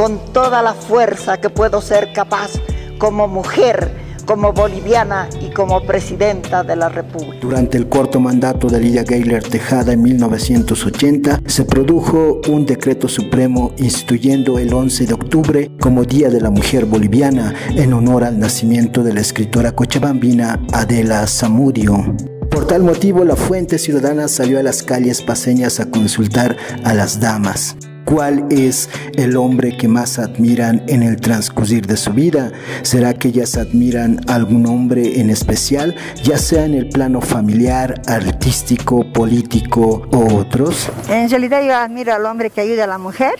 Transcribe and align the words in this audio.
con 0.00 0.32
toda 0.32 0.62
la 0.62 0.72
fuerza 0.72 1.42
que 1.42 1.50
puedo 1.50 1.82
ser 1.82 2.14
capaz 2.14 2.52
como 2.96 3.28
mujer 3.28 3.90
como 4.24 4.54
boliviana 4.54 5.28
y 5.42 5.50
como 5.50 5.82
presidenta 5.82 6.62
de 6.62 6.74
la 6.74 6.88
República. 6.88 7.36
Durante 7.42 7.76
el 7.76 7.86
corto 7.86 8.18
mandato 8.18 8.68
de 8.68 8.80
Lidia 8.80 9.02
Gayler 9.02 9.42
Tejada 9.42 9.92
en 9.92 10.00
1980, 10.00 11.42
se 11.44 11.64
produjo 11.66 12.40
un 12.48 12.64
decreto 12.64 13.08
supremo 13.08 13.72
instituyendo 13.76 14.58
el 14.58 14.72
11 14.72 15.04
de 15.04 15.12
octubre 15.12 15.70
como 15.78 16.04
Día 16.04 16.30
de 16.30 16.40
la 16.40 16.48
Mujer 16.48 16.86
Boliviana 16.86 17.54
en 17.68 17.92
honor 17.92 18.24
al 18.24 18.38
nacimiento 18.38 19.02
de 19.02 19.12
la 19.12 19.20
escritora 19.20 19.72
cochabambina 19.72 20.64
Adela 20.72 21.26
Zamudio. 21.26 22.16
Por 22.50 22.66
tal 22.66 22.84
motivo, 22.84 23.22
la 23.26 23.36
Fuente 23.36 23.78
Ciudadana 23.78 24.28
salió 24.28 24.60
a 24.60 24.62
las 24.62 24.82
calles 24.82 25.20
paseñas 25.20 25.78
a 25.78 25.90
consultar 25.90 26.56
a 26.84 26.94
las 26.94 27.20
damas. 27.20 27.76
¿Cuál 28.10 28.46
es 28.50 28.90
el 29.14 29.36
hombre 29.36 29.76
que 29.76 29.86
más 29.86 30.18
admiran 30.18 30.82
en 30.88 31.04
el 31.04 31.20
transcurrir 31.20 31.86
de 31.86 31.96
su 31.96 32.12
vida? 32.12 32.50
¿Será 32.82 33.14
que 33.14 33.28
ellas 33.28 33.56
admiran 33.56 34.18
a 34.26 34.34
algún 34.34 34.66
hombre 34.66 35.20
en 35.20 35.30
especial, 35.30 35.94
ya 36.24 36.36
sea 36.36 36.64
en 36.64 36.74
el 36.74 36.88
plano 36.88 37.20
familiar, 37.20 38.02
artístico, 38.08 39.04
político 39.12 40.08
o 40.10 40.34
otros? 40.34 40.90
En 41.08 41.30
realidad 41.30 41.62
yo 41.64 41.76
admiro 41.76 42.12
al 42.12 42.26
hombre 42.26 42.50
que 42.50 42.62
ayuda 42.62 42.82
a 42.82 42.88
la 42.88 42.98
mujer 42.98 43.34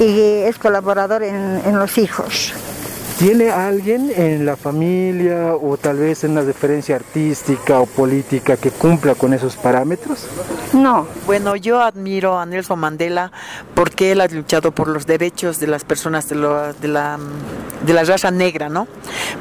y 0.00 0.40
es 0.46 0.56
colaborador 0.56 1.22
en, 1.22 1.60
en 1.66 1.78
los 1.78 1.98
hijos. 1.98 2.54
¿Tiene 3.18 3.50
alguien 3.50 4.12
en 4.14 4.46
la 4.46 4.54
familia 4.54 5.56
o 5.56 5.76
tal 5.76 5.96
vez 5.96 6.22
en 6.22 6.30
una 6.32 6.42
referencia 6.42 6.94
artística 6.94 7.80
o 7.80 7.86
política 7.86 8.56
que 8.56 8.70
cumpla 8.70 9.16
con 9.16 9.34
esos 9.34 9.56
parámetros? 9.56 10.28
No. 10.72 11.08
Bueno, 11.26 11.56
yo 11.56 11.80
admiro 11.80 12.38
a 12.38 12.46
Nelson 12.46 12.78
Mandela 12.78 13.32
porque 13.74 14.12
él 14.12 14.20
ha 14.20 14.28
luchado 14.28 14.70
por 14.70 14.86
los 14.86 15.04
derechos 15.04 15.58
de 15.58 15.66
las 15.66 15.82
personas 15.82 16.28
de, 16.28 16.36
de, 16.80 16.86
la, 16.86 17.18
de 17.84 17.92
la 17.92 18.04
raza 18.04 18.30
negra, 18.30 18.68
¿no? 18.68 18.86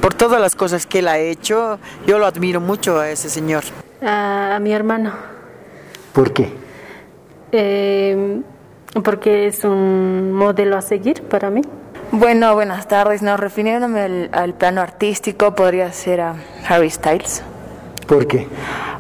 Por 0.02 0.16
todas 0.16 0.42
las 0.42 0.56
cosas 0.56 0.88
que 0.88 1.00
él 1.00 1.08
ha 1.08 1.20
hecho, 1.20 1.78
yo 2.08 2.18
lo 2.18 2.26
admiro 2.26 2.60
mucho 2.60 3.00
a 3.00 3.12
ese 3.12 3.30
señor. 3.30 3.64
A, 4.02 4.58
mi 4.60 4.74
hermano. 4.74 5.14
¿Por 6.14 6.34
qué? 6.34 6.52
Eh, 7.52 8.42
porque 9.04 9.46
es 9.46 9.64
un 9.64 10.32
modelo 10.32 10.78
a 10.78 10.82
seguir 10.82 11.22
para 11.22 11.52
mí. 11.52 11.62
Bueno, 12.12 12.56
buenas 12.56 12.88
tardes. 12.88 13.22
No, 13.22 13.36
refiriéndome 13.36 14.30
al, 14.32 14.54
plano 14.54 14.82
artístico, 14.82 15.56
podría 15.56 15.92
ser 15.92 16.22
a 16.22 16.36
Harry 16.68 16.90
Styles. 16.90 17.44
¿Por 18.08 18.28
qué? 18.28 18.48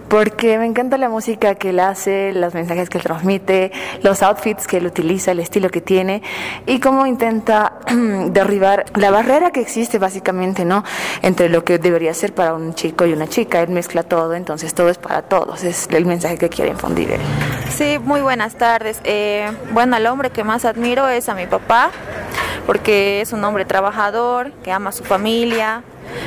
Porque 0.09 0.57
me 0.57 0.65
encanta 0.65 0.97
la 0.97 1.09
música 1.09 1.55
que 1.55 1.69
él 1.69 1.79
hace, 1.79 2.31
los 2.33 2.53
mensajes 2.53 2.89
que 2.89 2.97
él 2.97 3.03
transmite, 3.03 3.71
los 4.03 4.23
outfits 4.23 4.67
que 4.67 4.77
él 4.77 4.85
utiliza, 4.85 5.31
el 5.31 5.39
estilo 5.39 5.69
que 5.69 5.81
tiene 5.81 6.21
y 6.65 6.79
cómo 6.79 7.05
intenta 7.05 7.73
derribar 8.27 8.85
la 8.95 9.11
barrera 9.11 9.51
que 9.51 9.61
existe 9.61 9.99
básicamente, 9.99 10.65
¿no? 10.65 10.83
Entre 11.21 11.49
lo 11.49 11.63
que 11.63 11.77
debería 11.77 12.13
ser 12.13 12.33
para 12.33 12.53
un 12.53 12.73
chico 12.73 13.05
y 13.05 13.13
una 13.13 13.27
chica. 13.27 13.61
Él 13.61 13.69
mezcla 13.69 14.03
todo, 14.03 14.33
entonces 14.33 14.73
todo 14.73 14.89
es 14.89 14.97
para 14.97 15.21
todos. 15.21 15.63
Es 15.63 15.87
el 15.91 16.05
mensaje 16.05 16.37
que 16.37 16.49
quiere 16.49 16.71
infundir 16.71 17.11
él. 17.11 17.21
Sí, 17.69 17.99
muy 18.03 18.21
buenas 18.21 18.55
tardes. 18.55 18.99
Eh, 19.05 19.49
bueno, 19.71 19.95
el 19.95 20.05
hombre 20.07 20.29
que 20.29 20.43
más 20.43 20.65
admiro 20.65 21.07
es 21.07 21.29
a 21.29 21.35
mi 21.35 21.47
papá 21.47 21.91
porque 22.67 23.21
es 23.21 23.33
un 23.33 23.43
hombre 23.43 23.65
trabajador, 23.65 24.51
que 24.63 24.71
ama 24.71 24.89
a 24.89 24.93
su 24.93 25.03
familia, 25.03 25.81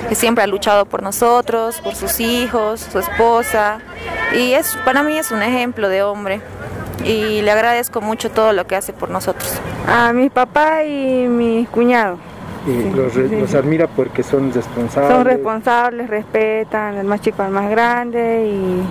que 0.08 0.14
siempre 0.16 0.42
ha 0.42 0.46
luchado 0.48 0.86
por 0.86 1.02
nosotros, 1.02 1.80
por 1.80 1.94
sus 1.94 2.18
hijos, 2.18 2.80
su 2.80 2.98
esposa, 2.98 3.78
y 4.34 4.54
es, 4.54 4.76
para 4.84 5.02
mí 5.02 5.16
es 5.16 5.30
un 5.30 5.42
ejemplo 5.42 5.88
de 5.88 6.02
hombre 6.02 6.40
y 7.04 7.42
le 7.42 7.50
agradezco 7.50 8.00
mucho 8.00 8.30
todo 8.30 8.52
lo 8.52 8.66
que 8.66 8.74
hace 8.74 8.92
por 8.92 9.10
nosotros. 9.10 9.52
A 9.86 10.12
mi 10.12 10.30
papá 10.30 10.84
y 10.84 11.28
mi 11.28 11.66
cuñado. 11.70 12.18
Y 12.66 12.90
los, 12.90 13.54
admira 13.54 13.86
porque 13.86 14.22
son 14.22 14.52
responsables. 14.52 15.12
Son 15.12 15.24
responsables, 15.24 16.08
respetan, 16.08 16.96
el 16.96 17.06
más 17.06 17.20
chico 17.20 17.42
al 17.42 17.50
más 17.50 17.70
grande 17.70 18.46
y... 18.46 18.82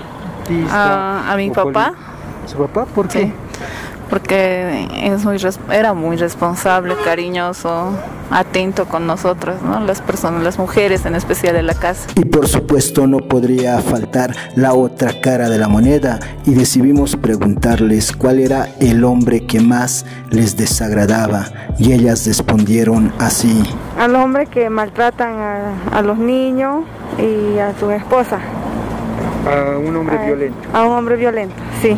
A, 0.72 1.34
mi 1.38 1.52
papá. 1.52 1.94
¿Su 2.48 2.58
papá? 2.58 2.86
¿Por 2.86 3.08
qué? 3.08 3.32
Porque 4.10 4.88
es 5.04 5.24
muy, 5.24 5.38
era 5.72 5.94
muy 5.94 6.18
responsable, 6.18 6.96
cariñoso, 7.04 7.94
atento 8.32 8.86
con 8.86 9.08
nosotros, 9.08 9.62
¿no? 9.62 9.80
las 9.82 10.02
personas, 10.02 10.44
las 10.44 10.58
mujeres 10.58 11.06
en 11.06 11.16
especial 11.16 11.56
de 11.56 11.64
la 11.64 11.74
casa. 11.74 12.10
Y 12.16 12.26
por 12.26 12.48
supuesto 12.48 13.08
no 13.08 13.20
podría 13.20 13.80
faltar 13.80 14.36
la 14.56 14.74
otra 14.74 15.20
cara 15.22 15.50
de 15.50 15.58
la 15.58 15.68
moneda 15.68 16.20
y 16.46 16.54
decidimos 16.54 17.16
preguntarles 17.16 18.12
cuál 18.12 18.40
era 18.40 18.70
el 18.80 19.04
hombre 19.04 19.46
que 19.46 19.60
más 19.60 20.06
les 20.30 20.58
desagradaba 20.58 21.48
y 21.78 21.94
ellas 21.94 22.26
respondieron 22.26 23.14
así. 23.20 23.64
Al 23.98 24.16
hombre 24.16 24.48
que 24.48 24.70
maltratan 24.70 25.76
a, 25.92 26.02
los 26.02 26.18
niños 26.18 26.86
y 27.18 27.60
a 27.60 27.78
su 27.80 27.92
esposa. 27.92 28.40
A 29.46 29.78
un 29.78 29.96
hombre 29.96 30.18
violento. 30.26 30.58
A 30.74 30.84
un 30.84 30.94
hombre 30.94 31.16
violento, 31.16 31.56
sí. 31.82 31.98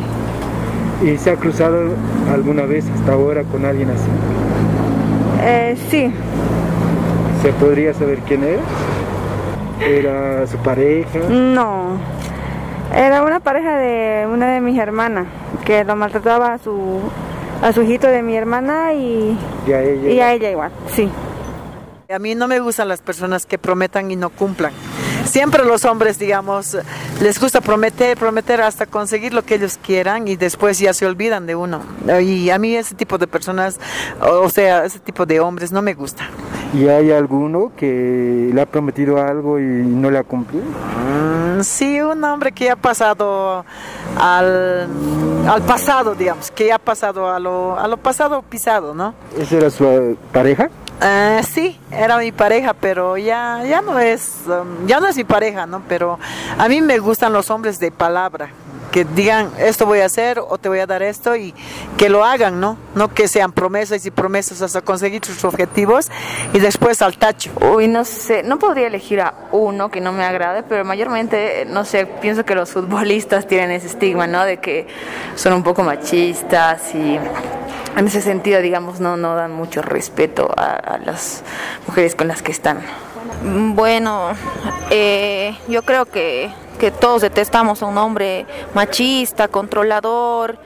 ¿Y 1.03 1.17
se 1.17 1.31
ha 1.31 1.35
cruzado 1.35 1.95
alguna 2.31 2.63
vez 2.63 2.85
hasta 2.89 3.13
ahora 3.13 3.43
con 3.43 3.65
alguien 3.65 3.89
así? 3.89 4.07
Eh, 5.41 5.77
sí. 5.89 6.13
¿Se 7.41 7.51
podría 7.53 7.93
saber 7.93 8.19
quién 8.19 8.43
es? 8.43 8.59
¿Era 9.81 10.45
su 10.45 10.57
pareja? 10.57 11.19
No. 11.29 11.97
Era 12.95 13.23
una 13.23 13.39
pareja 13.39 13.77
de 13.77 14.27
una 14.31 14.51
de 14.51 14.61
mis 14.61 14.77
hermanas 14.77 15.25
que 15.65 15.83
lo 15.83 15.95
maltrataba 15.95 16.53
a 16.53 16.57
su, 16.59 16.99
a 17.63 17.73
su 17.73 17.81
hijito 17.81 18.07
de 18.07 18.21
mi 18.21 18.35
hermana 18.35 18.93
y, 18.93 19.37
¿Y 19.65 19.71
a 19.71 19.81
ella, 19.81 20.09
y 20.09 20.19
a 20.19 20.33
ella 20.33 20.51
igual, 20.51 20.71
sí. 20.87 21.09
A 22.13 22.19
mí 22.19 22.35
no 22.35 22.47
me 22.47 22.59
gustan 22.59 22.89
las 22.89 23.01
personas 23.01 23.45
que 23.45 23.57
prometan 23.57 24.11
y 24.11 24.17
no 24.17 24.29
cumplan 24.29 24.73
siempre 25.25 25.63
los 25.65 25.85
hombres, 25.85 26.19
digamos, 26.19 26.77
les 27.21 27.39
gusta 27.39 27.61
prometer, 27.61 28.17
prometer 28.17 28.61
hasta 28.61 28.85
conseguir 28.85 29.33
lo 29.33 29.43
que 29.43 29.55
ellos 29.55 29.79
quieran 29.81 30.27
y 30.27 30.35
después 30.35 30.79
ya 30.79 30.93
se 30.93 31.05
olvidan 31.05 31.45
de 31.45 31.55
uno. 31.55 31.81
Y 32.21 32.49
a 32.49 32.57
mí 32.57 32.75
ese 32.75 32.95
tipo 32.95 33.17
de 33.17 33.27
personas, 33.27 33.79
o 34.21 34.49
sea, 34.49 34.85
ese 34.85 34.99
tipo 34.99 35.25
de 35.25 35.39
hombres 35.39 35.71
no 35.71 35.81
me 35.81 35.93
gusta. 35.93 36.29
¿Y 36.73 36.87
hay 36.87 37.11
alguno 37.11 37.71
que 37.75 38.49
le 38.53 38.61
ha 38.61 38.65
prometido 38.65 39.21
algo 39.21 39.59
y 39.59 39.63
no 39.63 40.09
le 40.09 40.17
ha 40.17 40.23
cumplido? 40.23 40.63
Mm, 40.65 41.61
sí, 41.61 41.99
un 41.99 42.23
hombre 42.23 42.53
que 42.53 42.69
ha 42.69 42.77
pasado 42.77 43.65
al, 44.17 44.87
al 45.47 45.61
pasado, 45.63 46.15
digamos, 46.15 46.49
que 46.49 46.71
ha 46.71 46.79
pasado 46.79 47.29
a 47.29 47.39
lo, 47.39 47.77
a 47.77 47.87
lo 47.87 47.97
pasado 47.97 48.41
pisado, 48.41 48.93
¿no? 48.93 49.13
¿Esa 49.37 49.57
era 49.57 49.69
su 49.69 50.17
pareja? 50.31 50.69
Uh, 51.01 51.43
sí, 51.43 51.79
era 51.89 52.17
mi 52.19 52.31
pareja, 52.31 52.73
pero 52.73 53.17
ya, 53.17 53.63
ya 53.65 53.81
no 53.81 53.97
es, 53.97 54.35
um, 54.45 54.85
ya 54.85 54.99
no 54.99 55.07
es 55.07 55.17
mi 55.17 55.23
pareja, 55.23 55.65
¿no? 55.65 55.81
Pero 55.89 56.19
a 56.57 56.69
mí 56.69 56.79
me 56.79 56.99
gustan 56.99 57.33
los 57.33 57.49
hombres 57.49 57.79
de 57.79 57.91
palabra, 57.91 58.51
que 58.91 59.05
digan 59.05 59.51
esto 59.57 59.85
voy 59.85 59.99
a 59.99 60.05
hacer 60.05 60.39
o 60.39 60.57
te 60.57 60.69
voy 60.69 60.79
a 60.79 60.85
dar 60.85 61.01
esto 61.01 61.35
y 61.35 61.53
que 61.97 62.09
lo 62.09 62.23
hagan, 62.23 62.59
¿no? 62.59 62.77
No 62.95 63.13
que 63.13 63.27
sean 63.27 63.51
promesas 63.51 64.05
y 64.05 64.11
promesas 64.11 64.61
hasta 64.61 64.81
conseguir 64.81 65.23
sus 65.25 65.43
objetivos 65.43 66.09
y 66.53 66.59
después 66.59 67.01
al 67.01 67.17
tacho. 67.17 67.51
Uy, 67.73 67.87
no 67.87 68.05
sé, 68.05 68.43
no 68.43 68.59
podría 68.59 68.87
elegir 68.87 69.21
a 69.21 69.33
uno 69.51 69.89
que 69.89 70.01
no 70.01 70.11
me 70.11 70.23
agrade, 70.23 70.63
pero 70.63 70.83
mayormente, 70.85 71.65
no 71.67 71.85
sé, 71.85 72.05
pienso 72.05 72.45
que 72.45 72.55
los 72.55 72.71
futbolistas 72.71 73.47
tienen 73.47 73.71
ese 73.71 73.87
estigma, 73.87 74.27
¿no? 74.27 74.43
De 74.43 74.57
que 74.57 74.87
son 75.35 75.53
un 75.53 75.63
poco 75.63 75.83
machistas 75.83 76.93
y 76.93 77.19
en 77.97 78.07
ese 78.07 78.21
sentido, 78.21 78.61
digamos, 78.61 78.99
no, 78.99 79.17
no 79.17 79.35
dan 79.35 79.51
mucho 79.51 79.81
respeto 79.81 80.49
a, 80.55 80.97
las 81.03 81.43
mujeres 81.87 82.15
con 82.15 82.27
las 82.27 82.41
que 82.41 82.51
están. 82.51 82.81
Bueno, 83.43 84.29
eh, 84.89 85.57
yo 85.67 85.81
creo 85.83 86.05
que, 86.05 86.51
que, 86.79 86.91
todos 86.91 87.21
detestamos 87.21 87.81
a 87.81 87.85
un 87.85 87.97
hombre 87.97 88.45
machista, 88.73 89.47
controlador, 89.47 90.57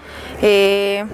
eh, 0.42 1.06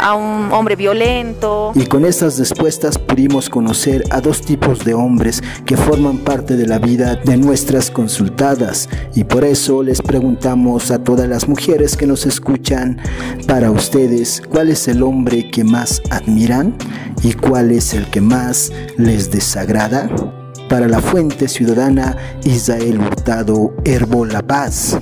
a 0.00 0.14
un 0.14 0.52
hombre 0.52 0.76
violento. 0.76 1.72
Y 1.74 1.86
con 1.86 2.04
estas 2.04 2.38
respuestas 2.38 2.98
pudimos 2.98 3.48
conocer 3.48 4.04
a 4.10 4.20
dos 4.20 4.40
tipos 4.40 4.84
de 4.84 4.94
hombres 4.94 5.42
que 5.64 5.76
forman 5.76 6.18
parte 6.18 6.56
de 6.56 6.66
la 6.66 6.78
vida 6.78 7.14
de 7.14 7.36
nuestras 7.36 7.90
consultadas. 7.90 8.88
Y 9.14 9.24
por 9.24 9.44
eso 9.44 9.82
les 9.82 10.02
preguntamos 10.02 10.90
a 10.90 11.02
todas 11.02 11.28
las 11.28 11.48
mujeres 11.48 11.96
que 11.96 12.06
nos 12.06 12.26
escuchan, 12.26 13.00
para 13.46 13.70
ustedes, 13.70 14.42
¿cuál 14.50 14.70
es 14.70 14.88
el 14.88 15.02
hombre 15.02 15.50
que 15.50 15.64
más 15.64 16.02
admiran 16.10 16.74
y 17.22 17.34
cuál 17.34 17.70
es 17.70 17.94
el 17.94 18.10
que 18.10 18.20
más 18.20 18.72
les 18.96 19.30
desagrada? 19.30 20.08
Para 20.72 20.88
la 20.88 21.02
Fuente 21.02 21.48
Ciudadana, 21.48 22.16
Israel 22.44 22.98
Hurtado, 22.98 23.74
Herbo 23.84 24.24
La 24.24 24.40
Paz. 24.40 24.98